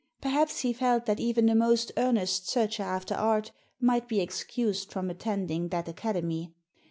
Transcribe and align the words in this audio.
Perhaps 0.19 0.61
he 0.61 0.73
felt 0.73 1.05
that 1.05 1.19
even 1.19 1.45
the 1.45 1.53
most 1.53 1.91
earnest 1.95 2.49
searcher 2.49 2.81
after 2.81 3.13
art 3.13 3.51
might 3.79 4.07
be 4.07 4.19
excused 4.19 4.91
from 4.91 5.11
attending 5.11 5.67
that 5.69 5.87
Academy. 5.87 6.55